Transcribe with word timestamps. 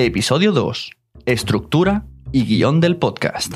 Episodio 0.00 0.52
2. 0.52 0.92
Estructura 1.26 2.06
y 2.30 2.44
guion 2.44 2.78
del 2.78 2.98
podcast. 2.98 3.54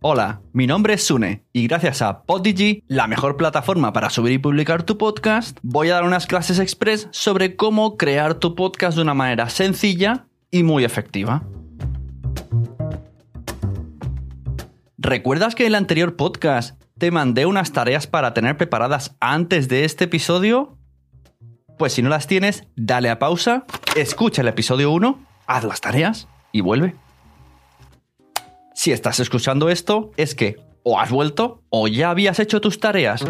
Hola, 0.00 0.40
mi 0.52 0.66
nombre 0.66 0.94
es 0.94 1.04
Sune 1.04 1.44
y 1.52 1.68
gracias 1.68 2.02
a 2.02 2.24
Podigy, 2.24 2.82
la 2.88 3.06
mejor 3.06 3.36
plataforma 3.36 3.92
para 3.92 4.10
subir 4.10 4.32
y 4.32 4.38
publicar 4.38 4.82
tu 4.82 4.98
podcast, 4.98 5.58
voy 5.62 5.90
a 5.90 5.94
dar 5.94 6.02
unas 6.02 6.26
clases 6.26 6.58
express 6.58 7.06
sobre 7.12 7.54
cómo 7.54 7.96
crear 7.96 8.34
tu 8.34 8.56
podcast 8.56 8.96
de 8.96 9.02
una 9.02 9.14
manera 9.14 9.48
sencilla 9.48 10.26
y 10.50 10.64
muy 10.64 10.82
efectiva. 10.82 11.44
¿Recuerdas 14.96 15.54
que 15.54 15.62
en 15.62 15.68
el 15.68 15.74
anterior 15.76 16.16
podcast 16.16 16.82
te 16.98 17.12
mandé 17.12 17.46
unas 17.46 17.70
tareas 17.70 18.08
para 18.08 18.34
tener 18.34 18.56
preparadas 18.56 19.14
antes 19.20 19.68
de 19.68 19.84
este 19.84 20.06
episodio? 20.06 20.77
Pues 21.78 21.92
si 21.92 22.02
no 22.02 22.08
las 22.08 22.26
tienes, 22.26 22.64
dale 22.74 23.08
a 23.08 23.20
pausa, 23.20 23.64
escucha 23.94 24.42
el 24.42 24.48
episodio 24.48 24.90
1, 24.90 25.24
haz 25.46 25.64
las 25.64 25.80
tareas 25.80 26.26
y 26.50 26.60
vuelve. 26.60 26.96
Si 28.74 28.90
estás 28.90 29.20
escuchando 29.20 29.70
esto, 29.70 30.10
es 30.16 30.34
que 30.34 30.56
o 30.82 30.98
has 30.98 31.10
vuelto 31.10 31.62
o 31.70 31.86
ya 31.86 32.10
habías 32.10 32.40
hecho 32.40 32.60
tus 32.60 32.80
tareas. 32.80 33.24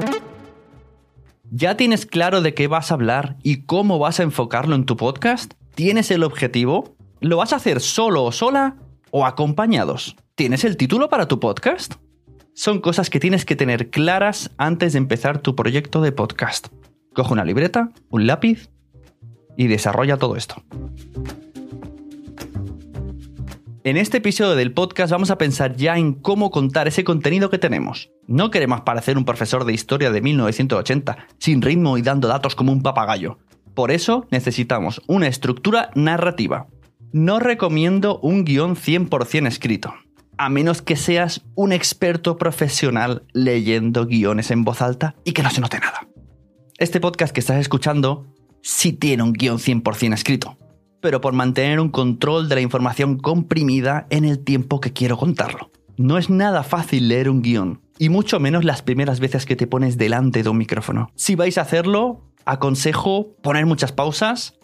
¿Ya 1.50 1.76
tienes 1.76 2.06
claro 2.06 2.40
de 2.40 2.54
qué 2.54 2.68
vas 2.68 2.90
a 2.90 2.94
hablar 2.94 3.36
y 3.42 3.64
cómo 3.64 3.98
vas 3.98 4.18
a 4.18 4.22
enfocarlo 4.22 4.74
en 4.74 4.86
tu 4.86 4.96
podcast? 4.96 5.52
¿Tienes 5.74 6.10
el 6.10 6.24
objetivo? 6.24 6.96
¿Lo 7.20 7.36
vas 7.36 7.52
a 7.52 7.56
hacer 7.56 7.80
solo 7.80 8.24
o 8.24 8.32
sola 8.32 8.76
o 9.10 9.26
acompañados? 9.26 10.16
¿Tienes 10.34 10.64
el 10.64 10.78
título 10.78 11.10
para 11.10 11.28
tu 11.28 11.38
podcast? 11.38 11.94
Son 12.54 12.80
cosas 12.80 13.10
que 13.10 13.20
tienes 13.20 13.44
que 13.44 13.56
tener 13.56 13.90
claras 13.90 14.50
antes 14.56 14.94
de 14.94 14.98
empezar 14.98 15.38
tu 15.38 15.54
proyecto 15.54 16.00
de 16.00 16.12
podcast. 16.12 16.68
Coge 17.18 17.32
una 17.32 17.44
libreta, 17.44 17.90
un 18.10 18.28
lápiz 18.28 18.70
y 19.56 19.66
desarrolla 19.66 20.18
todo 20.18 20.36
esto. 20.36 20.62
En 23.82 23.96
este 23.96 24.18
episodio 24.18 24.54
del 24.54 24.72
podcast 24.72 25.10
vamos 25.10 25.32
a 25.32 25.36
pensar 25.36 25.74
ya 25.74 25.98
en 25.98 26.12
cómo 26.12 26.52
contar 26.52 26.86
ese 26.86 27.02
contenido 27.02 27.50
que 27.50 27.58
tenemos. 27.58 28.12
No 28.28 28.52
queremos 28.52 28.82
parecer 28.82 29.18
un 29.18 29.24
profesor 29.24 29.64
de 29.64 29.72
historia 29.72 30.12
de 30.12 30.20
1980, 30.20 31.26
sin 31.40 31.60
ritmo 31.60 31.98
y 31.98 32.02
dando 32.02 32.28
datos 32.28 32.54
como 32.54 32.70
un 32.70 32.84
papagayo. 32.84 33.40
Por 33.74 33.90
eso 33.90 34.28
necesitamos 34.30 35.02
una 35.08 35.26
estructura 35.26 35.90
narrativa. 35.96 36.68
No 37.10 37.40
recomiendo 37.40 38.20
un 38.20 38.44
guion 38.44 38.76
100% 38.76 39.48
escrito, 39.48 39.92
a 40.36 40.50
menos 40.50 40.82
que 40.82 40.94
seas 40.94 41.42
un 41.56 41.72
experto 41.72 42.36
profesional 42.36 43.24
leyendo 43.32 44.06
guiones 44.06 44.52
en 44.52 44.62
voz 44.62 44.82
alta 44.82 45.16
y 45.24 45.32
que 45.32 45.42
no 45.42 45.50
se 45.50 45.60
note 45.60 45.80
nada. 45.80 46.07
Este 46.78 47.00
podcast 47.00 47.34
que 47.34 47.40
estás 47.40 47.56
escuchando 47.56 48.28
sí 48.62 48.92
tiene 48.92 49.24
un 49.24 49.32
guion 49.32 49.58
100% 49.58 50.14
escrito, 50.14 50.56
pero 51.00 51.20
por 51.20 51.32
mantener 51.32 51.80
un 51.80 51.88
control 51.88 52.48
de 52.48 52.54
la 52.54 52.60
información 52.60 53.18
comprimida 53.18 54.06
en 54.10 54.24
el 54.24 54.38
tiempo 54.44 54.80
que 54.80 54.92
quiero 54.92 55.16
contarlo. 55.16 55.72
No 55.96 56.18
es 56.18 56.30
nada 56.30 56.62
fácil 56.62 57.08
leer 57.08 57.30
un 57.30 57.42
guion, 57.42 57.80
y 57.98 58.10
mucho 58.10 58.38
menos 58.38 58.64
las 58.64 58.82
primeras 58.82 59.18
veces 59.18 59.44
que 59.44 59.56
te 59.56 59.66
pones 59.66 59.98
delante 59.98 60.44
de 60.44 60.50
un 60.50 60.56
micrófono. 60.56 61.10
Si 61.16 61.34
vais 61.34 61.58
a 61.58 61.62
hacerlo, 61.62 62.30
aconsejo 62.44 63.34
poner 63.42 63.66
muchas 63.66 63.90
pausas, 63.90 64.54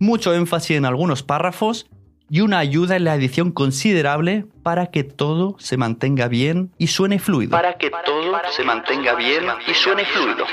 mucho 0.00 0.34
énfasis 0.34 0.76
en 0.76 0.86
algunos 0.86 1.22
párrafos 1.22 1.88
y 2.30 2.40
una 2.42 2.60
ayuda 2.60 2.96
en 2.96 3.04
la 3.04 3.16
edición 3.16 3.50
considerable 3.50 4.46
para 4.62 4.86
que 4.86 5.02
todo 5.02 5.56
se 5.58 5.76
mantenga 5.76 6.28
bien 6.28 6.70
y 6.78 6.86
suene 6.86 7.18
fluido. 7.18 7.50
Para 7.50 7.76
que 7.76 7.90
todo 7.90 8.32
se 8.52 8.64
mantenga 8.64 9.14
bien 9.16 9.44
y 9.66 9.74
suene 9.74 10.04
fluido. 10.04 10.46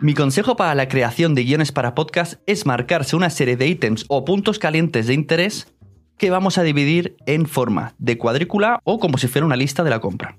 Mi 0.00 0.14
consejo 0.14 0.56
para 0.56 0.74
la 0.74 0.88
creación 0.88 1.36
de 1.36 1.44
guiones 1.44 1.70
para 1.70 1.94
podcast 1.94 2.42
es 2.46 2.66
marcarse 2.66 3.14
una 3.14 3.30
serie 3.30 3.56
de 3.56 3.68
ítems 3.68 4.04
o 4.08 4.24
puntos 4.24 4.58
calientes 4.58 5.06
de 5.06 5.14
interés 5.14 5.72
que 6.18 6.30
vamos 6.30 6.58
a 6.58 6.64
dividir 6.64 7.16
en 7.26 7.46
forma 7.46 7.94
de 7.98 8.18
cuadrícula 8.18 8.80
o 8.82 8.98
como 8.98 9.18
si 9.18 9.28
fuera 9.28 9.46
una 9.46 9.56
lista 9.56 9.84
de 9.84 9.90
la 9.90 10.00
compra. 10.00 10.36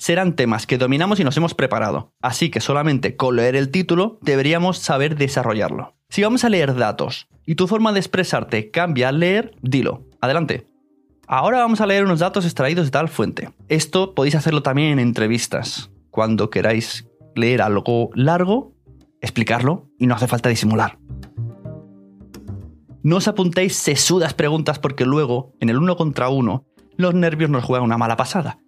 Serán 0.00 0.34
temas 0.34 0.66
que 0.66 0.78
dominamos 0.78 1.20
y 1.20 1.24
nos 1.24 1.36
hemos 1.36 1.52
preparado, 1.52 2.14
así 2.22 2.48
que 2.48 2.62
solamente 2.62 3.16
con 3.16 3.36
leer 3.36 3.54
el 3.54 3.70
título 3.70 4.18
deberíamos 4.22 4.78
saber 4.78 5.14
desarrollarlo. 5.14 5.94
Si 6.08 6.22
vamos 6.22 6.42
a 6.42 6.48
leer 6.48 6.74
datos 6.74 7.28
y 7.44 7.56
tu 7.56 7.68
forma 7.68 7.92
de 7.92 8.00
expresarte 8.00 8.70
cambia 8.70 9.10
al 9.10 9.20
leer, 9.20 9.54
dilo. 9.60 10.06
Adelante. 10.22 10.66
Ahora 11.26 11.58
vamos 11.58 11.82
a 11.82 11.86
leer 11.86 12.02
unos 12.02 12.20
datos 12.20 12.46
extraídos 12.46 12.86
de 12.86 12.92
tal 12.92 13.10
fuente. 13.10 13.50
Esto 13.68 14.14
podéis 14.14 14.36
hacerlo 14.36 14.62
también 14.62 14.92
en 14.92 15.00
entrevistas. 15.00 15.90
Cuando 16.08 16.48
queráis 16.48 17.06
leer 17.34 17.60
algo 17.60 18.08
largo, 18.14 18.72
explicarlo 19.20 19.90
y 19.98 20.06
no 20.06 20.14
hace 20.14 20.28
falta 20.28 20.48
disimular. 20.48 20.98
No 23.02 23.16
os 23.16 23.28
apuntéis 23.28 23.76
sesudas 23.76 24.32
preguntas 24.32 24.78
porque 24.78 25.04
luego, 25.04 25.52
en 25.60 25.68
el 25.68 25.76
uno 25.76 25.98
contra 25.98 26.30
uno, 26.30 26.64
los 26.96 27.12
nervios 27.12 27.50
nos 27.50 27.64
juegan 27.64 27.84
una 27.84 27.98
mala 27.98 28.16
pasada. 28.16 28.60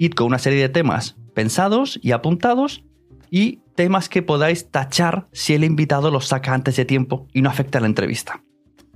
Id 0.00 0.14
con 0.14 0.28
una 0.28 0.38
serie 0.38 0.62
de 0.62 0.70
temas 0.70 1.16
pensados 1.34 2.00
y 2.02 2.12
apuntados 2.12 2.82
y 3.30 3.60
temas 3.74 4.08
que 4.08 4.22
podáis 4.22 4.70
tachar 4.70 5.28
si 5.30 5.52
el 5.52 5.62
invitado 5.62 6.10
los 6.10 6.28
saca 6.28 6.54
antes 6.54 6.76
de 6.76 6.86
tiempo 6.86 7.28
y 7.34 7.42
no 7.42 7.50
afecta 7.50 7.76
a 7.76 7.80
la 7.82 7.86
entrevista. 7.86 8.42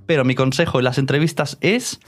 Pero 0.07 0.25
mi 0.25 0.35
consejo 0.35 0.79
en 0.79 0.85
las 0.85 0.97
entrevistas 0.97 1.59
es 1.61 2.01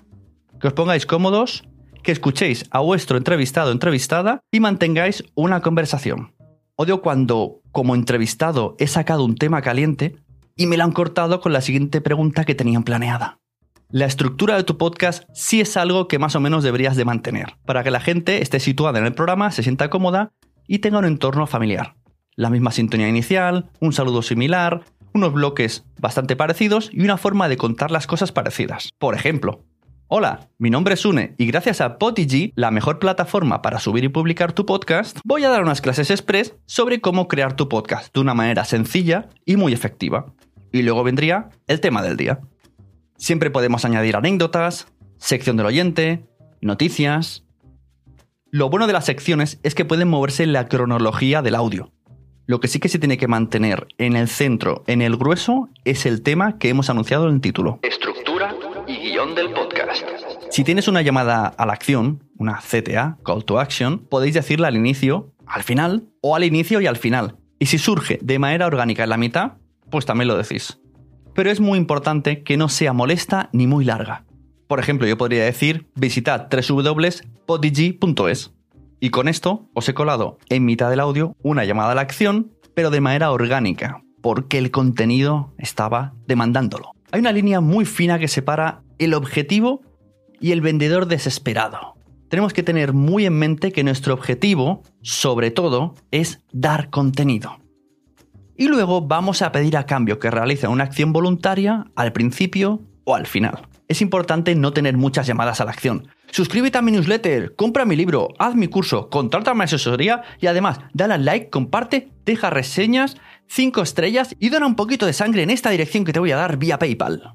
que 0.58 0.68
os 0.68 0.72
pongáis 0.72 1.04
cómodos, 1.04 1.68
que 2.02 2.10
escuchéis 2.10 2.64
a 2.70 2.80
vuestro 2.80 3.18
entrevistado 3.18 3.68
o 3.68 3.72
entrevistada 3.72 4.40
y 4.50 4.60
mantengáis 4.60 5.24
una 5.34 5.60
conversación. 5.60 6.34
Odio 6.74 7.02
cuando, 7.02 7.60
como 7.72 7.94
entrevistado, 7.94 8.76
he 8.78 8.86
sacado 8.86 9.26
un 9.26 9.34
tema 9.34 9.60
caliente 9.60 10.16
y 10.56 10.66
me 10.66 10.78
lo 10.78 10.84
han 10.84 10.92
cortado 10.92 11.42
con 11.42 11.52
la 11.52 11.60
siguiente 11.60 12.00
pregunta 12.00 12.44
que 12.44 12.54
tenían 12.54 12.82
planeada. 12.82 13.40
La 13.96 14.04
estructura 14.04 14.56
de 14.56 14.62
tu 14.62 14.76
podcast 14.76 15.24
sí 15.32 15.62
es 15.62 15.74
algo 15.78 16.06
que 16.06 16.18
más 16.18 16.36
o 16.36 16.40
menos 16.40 16.62
deberías 16.62 16.96
de 16.96 17.06
mantener, 17.06 17.56
para 17.64 17.82
que 17.82 17.90
la 17.90 17.98
gente 17.98 18.42
esté 18.42 18.60
situada 18.60 18.98
en 18.98 19.06
el 19.06 19.14
programa, 19.14 19.50
se 19.50 19.62
sienta 19.62 19.88
cómoda 19.88 20.32
y 20.68 20.80
tenga 20.80 20.98
un 20.98 21.06
entorno 21.06 21.46
familiar. 21.46 21.94
La 22.34 22.50
misma 22.50 22.72
sintonía 22.72 23.08
inicial, 23.08 23.70
un 23.80 23.94
saludo 23.94 24.20
similar, 24.20 24.84
unos 25.14 25.32
bloques 25.32 25.86
bastante 25.98 26.36
parecidos 26.36 26.90
y 26.92 27.04
una 27.04 27.16
forma 27.16 27.48
de 27.48 27.56
contar 27.56 27.90
las 27.90 28.06
cosas 28.06 28.32
parecidas. 28.32 28.90
Por 28.98 29.14
ejemplo, 29.14 29.64
Hola, 30.08 30.50
mi 30.58 30.68
nombre 30.68 30.92
es 30.92 31.00
Sune 31.00 31.34
y 31.38 31.46
gracias 31.46 31.80
a 31.80 31.96
Podigy, 31.96 32.52
la 32.54 32.70
mejor 32.70 32.98
plataforma 32.98 33.62
para 33.62 33.78
subir 33.78 34.04
y 34.04 34.10
publicar 34.10 34.52
tu 34.52 34.66
podcast, 34.66 35.20
voy 35.24 35.44
a 35.44 35.48
dar 35.48 35.62
unas 35.62 35.80
clases 35.80 36.10
express 36.10 36.54
sobre 36.66 37.00
cómo 37.00 37.28
crear 37.28 37.56
tu 37.56 37.70
podcast 37.70 38.12
de 38.12 38.20
una 38.20 38.34
manera 38.34 38.66
sencilla 38.66 39.30
y 39.46 39.56
muy 39.56 39.72
efectiva. 39.72 40.34
Y 40.70 40.82
luego 40.82 41.02
vendría 41.02 41.48
el 41.66 41.80
tema 41.80 42.02
del 42.02 42.18
día. 42.18 42.40
Siempre 43.16 43.50
podemos 43.50 43.84
añadir 43.84 44.16
anécdotas, 44.16 44.88
sección 45.18 45.56
del 45.56 45.66
oyente, 45.66 46.26
noticias. 46.60 47.44
Lo 48.50 48.68
bueno 48.68 48.86
de 48.86 48.92
las 48.92 49.06
secciones 49.06 49.58
es 49.62 49.74
que 49.74 49.84
pueden 49.84 50.08
moverse 50.08 50.42
en 50.42 50.52
la 50.52 50.68
cronología 50.68 51.42
del 51.42 51.54
audio. 51.54 51.92
Lo 52.46 52.60
que 52.60 52.68
sí 52.68 52.78
que 52.78 52.88
se 52.88 52.98
tiene 52.98 53.18
que 53.18 53.26
mantener 53.26 53.88
en 53.98 54.14
el 54.14 54.28
centro, 54.28 54.84
en 54.86 55.02
el 55.02 55.16
grueso, 55.16 55.68
es 55.84 56.06
el 56.06 56.22
tema 56.22 56.58
que 56.58 56.68
hemos 56.68 56.90
anunciado 56.90 57.28
en 57.28 57.36
el 57.36 57.40
título. 57.40 57.80
Estructura 57.82 58.54
y 58.86 58.96
guion 58.96 59.34
del 59.34 59.50
podcast. 59.50 60.04
Si 60.50 60.62
tienes 60.62 60.86
una 60.86 61.02
llamada 61.02 61.46
a 61.46 61.66
la 61.66 61.72
acción, 61.72 62.22
una 62.38 62.60
CTA, 62.60 63.18
Call 63.24 63.44
to 63.44 63.58
Action, 63.58 63.98
podéis 63.98 64.34
decirla 64.34 64.68
al 64.68 64.76
inicio, 64.76 65.32
al 65.46 65.64
final, 65.64 66.04
o 66.20 66.36
al 66.36 66.44
inicio 66.44 66.80
y 66.80 66.86
al 66.86 66.96
final. 66.96 67.36
Y 67.58 67.66
si 67.66 67.78
surge 67.78 68.18
de 68.22 68.38
manera 68.38 68.66
orgánica 68.66 69.02
en 69.04 69.10
la 69.10 69.16
mitad, 69.16 69.54
pues 69.90 70.06
también 70.06 70.28
lo 70.28 70.36
decís. 70.36 70.78
Pero 71.36 71.50
es 71.50 71.60
muy 71.60 71.78
importante 71.78 72.42
que 72.42 72.56
no 72.56 72.70
sea 72.70 72.94
molesta 72.94 73.50
ni 73.52 73.66
muy 73.66 73.84
larga. 73.84 74.24
Por 74.66 74.80
ejemplo, 74.80 75.06
yo 75.06 75.18
podría 75.18 75.44
decir 75.44 75.86
visitad 75.94 76.48
www.podigy.es. 76.50 78.52
Y 78.98 79.10
con 79.10 79.28
esto 79.28 79.68
os 79.74 79.86
he 79.88 79.94
colado 79.94 80.38
en 80.48 80.64
mitad 80.64 80.88
del 80.88 81.00
audio 81.00 81.36
una 81.42 81.66
llamada 81.66 81.92
a 81.92 81.94
la 81.94 82.00
acción, 82.00 82.52
pero 82.74 82.90
de 82.90 83.02
manera 83.02 83.30
orgánica, 83.30 84.02
porque 84.22 84.56
el 84.56 84.70
contenido 84.70 85.52
estaba 85.58 86.14
demandándolo. 86.26 86.92
Hay 87.12 87.20
una 87.20 87.32
línea 87.32 87.60
muy 87.60 87.84
fina 87.84 88.18
que 88.18 88.28
separa 88.28 88.80
el 88.98 89.12
objetivo 89.12 89.82
y 90.40 90.52
el 90.52 90.62
vendedor 90.62 91.06
desesperado. 91.06 91.96
Tenemos 92.30 92.54
que 92.54 92.62
tener 92.62 92.94
muy 92.94 93.26
en 93.26 93.34
mente 93.34 93.72
que 93.72 93.84
nuestro 93.84 94.14
objetivo, 94.14 94.82
sobre 95.02 95.50
todo, 95.50 95.96
es 96.10 96.40
dar 96.50 96.88
contenido. 96.88 97.58
Y 98.56 98.68
luego 98.68 99.02
vamos 99.02 99.42
a 99.42 99.52
pedir 99.52 99.76
a 99.76 99.86
cambio 99.86 100.18
que 100.18 100.30
realice 100.30 100.66
una 100.66 100.84
acción 100.84 101.12
voluntaria 101.12 101.86
al 101.94 102.12
principio 102.12 102.80
o 103.04 103.14
al 103.14 103.26
final. 103.26 103.68
Es 103.88 104.00
importante 104.00 104.54
no 104.54 104.72
tener 104.72 104.96
muchas 104.96 105.26
llamadas 105.26 105.60
a 105.60 105.64
la 105.64 105.70
acción. 105.70 106.08
Suscríbete 106.30 106.78
a 106.78 106.82
mi 106.82 106.90
newsletter, 106.90 107.54
compra 107.54 107.84
mi 107.84 107.94
libro, 107.94 108.28
haz 108.38 108.54
mi 108.54 108.66
curso, 108.66 109.10
contrata 109.10 109.54
mi 109.54 109.62
asesoría 109.62 110.22
y 110.40 110.48
además 110.48 110.80
dale 110.92 111.14
al 111.14 111.24
like, 111.24 111.50
comparte, 111.50 112.10
deja 112.24 112.50
reseñas, 112.50 113.16
5 113.48 113.82
estrellas 113.82 114.34
y 114.40 114.48
dona 114.48 114.66
un 114.66 114.74
poquito 114.74 115.06
de 115.06 115.12
sangre 115.12 115.42
en 115.42 115.50
esta 115.50 115.70
dirección 115.70 116.04
que 116.04 116.12
te 116.12 116.18
voy 116.18 116.32
a 116.32 116.36
dar 116.36 116.56
vía 116.56 116.78
PayPal. 116.78 117.34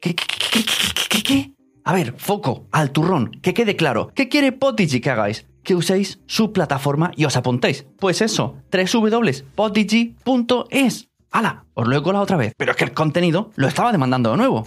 ¿Qué, 0.00 0.14
qué, 0.14 0.26
qué, 0.52 0.64
qué, 0.64 1.02
qué, 1.08 1.22
qué? 1.22 1.52
A 1.84 1.94
ver, 1.94 2.14
foco, 2.18 2.66
al 2.70 2.90
turrón, 2.90 3.30
que 3.42 3.54
quede 3.54 3.74
claro. 3.74 4.10
¿Qué 4.14 4.28
quiere 4.28 4.52
Potichi 4.52 5.00
que 5.00 5.10
hagáis? 5.10 5.46
Que 5.68 5.74
uséis 5.74 6.18
su 6.24 6.54
plataforma 6.54 7.12
y 7.14 7.26
os 7.26 7.36
apuntéis. 7.36 7.84
Pues 7.98 8.22
eso, 8.22 8.56
www.podigy.es. 8.72 9.48
¡Hala! 11.30 11.66
Os 11.74 11.86
lo 11.86 11.94
he 11.94 12.02
colado 12.02 12.24
otra 12.24 12.38
vez, 12.38 12.54
pero 12.56 12.70
es 12.70 12.76
que 12.78 12.84
el 12.84 12.94
contenido 12.94 13.50
lo 13.54 13.68
estaba 13.68 13.92
demandando 13.92 14.30
de 14.30 14.38
nuevo. 14.38 14.66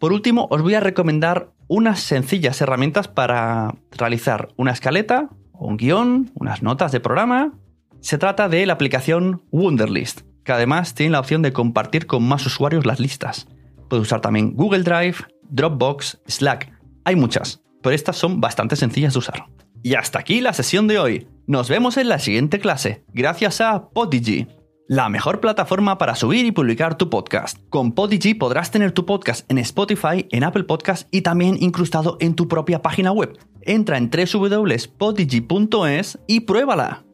Por 0.00 0.12
último, 0.12 0.48
os 0.50 0.60
voy 0.60 0.74
a 0.74 0.80
recomendar 0.80 1.52
unas 1.68 2.00
sencillas 2.00 2.60
herramientas 2.60 3.06
para 3.06 3.76
realizar 3.92 4.48
una 4.56 4.72
escaleta, 4.72 5.28
un 5.52 5.76
guion, 5.76 6.32
unas 6.34 6.64
notas 6.64 6.90
de 6.90 6.98
programa. 6.98 7.52
Se 8.00 8.18
trata 8.18 8.48
de 8.48 8.66
la 8.66 8.72
aplicación 8.72 9.42
Wunderlist, 9.52 10.22
que 10.42 10.50
además 10.50 10.94
tiene 10.94 11.12
la 11.12 11.20
opción 11.20 11.42
de 11.42 11.52
compartir 11.52 12.08
con 12.08 12.26
más 12.26 12.44
usuarios 12.44 12.86
las 12.86 12.98
listas. 12.98 13.46
Puede 13.88 14.02
usar 14.02 14.20
también 14.20 14.56
Google 14.56 14.82
Drive, 14.82 15.18
Dropbox, 15.48 16.18
Slack. 16.26 16.72
Hay 17.04 17.14
muchas, 17.14 17.63
pero 17.84 17.94
estas 17.94 18.16
son 18.16 18.40
bastante 18.40 18.74
sencillas 18.74 19.12
de 19.12 19.20
usar. 19.20 19.44
Y 19.82 19.94
hasta 19.94 20.18
aquí 20.18 20.40
la 20.40 20.54
sesión 20.54 20.88
de 20.88 20.98
hoy. 20.98 21.28
Nos 21.46 21.68
vemos 21.68 21.98
en 21.98 22.08
la 22.08 22.18
siguiente 22.18 22.58
clase, 22.58 23.04
gracias 23.12 23.60
a 23.60 23.90
Podigy, 23.90 24.46
la 24.88 25.10
mejor 25.10 25.40
plataforma 25.40 25.98
para 25.98 26.14
subir 26.14 26.46
y 26.46 26.52
publicar 26.52 26.96
tu 26.96 27.10
podcast. 27.10 27.58
Con 27.68 27.92
Podigy 27.92 28.32
podrás 28.32 28.70
tener 28.70 28.92
tu 28.92 29.04
podcast 29.04 29.44
en 29.50 29.58
Spotify, 29.58 30.26
en 30.30 30.44
Apple 30.44 30.64
Podcast 30.64 31.06
y 31.10 31.20
también 31.20 31.58
incrustado 31.60 32.16
en 32.20 32.34
tu 32.34 32.48
propia 32.48 32.80
página 32.80 33.12
web. 33.12 33.38
Entra 33.60 33.98
en 33.98 34.10
www.podigy.es 34.10 34.88
y 36.26 36.40
pruébala. 36.40 37.04